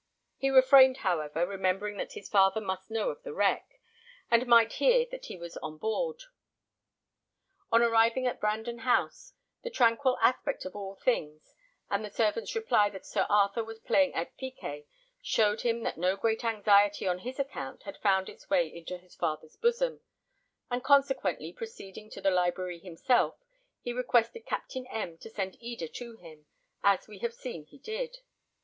[0.35, 3.79] He refrained, however, remembering that his father must know of the wreck,
[4.31, 6.23] and might hear that he was on board.
[7.71, 11.53] On arriving at Brandon House, the tranquil aspect of all things,
[11.87, 14.87] and the servant's reply that Sir Arthur was playing at piquet,
[15.21, 19.13] showed him that no great anxiety on his account had found its way into his
[19.13, 20.01] father's bosom;
[20.71, 23.35] and consequently proceeding to the library himself,
[23.83, 26.47] he requested Captain M to send Eda to him,
[26.81, 28.17] as we have seen he did.